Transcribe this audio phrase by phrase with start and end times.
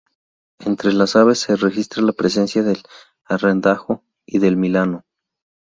[0.57, 2.81] Entre las aves se registra la presencia del
[3.27, 5.03] arrendajo y del milano.